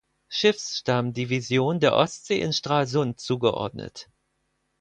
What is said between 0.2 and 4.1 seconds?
Schiffsstammdivision der Ostsee in Stralsund zugeordnet.